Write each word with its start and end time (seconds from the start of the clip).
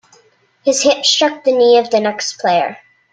His 0.63 0.81
hip 0.81 1.05
struck 1.05 1.43
the 1.43 1.51
knee 1.51 1.77
of 1.77 1.91
the 1.91 1.99
next 1.99 2.39
player. 2.39 2.79